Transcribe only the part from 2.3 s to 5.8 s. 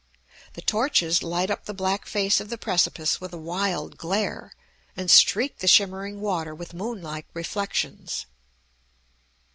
of the precipice with a wild glare, and streak the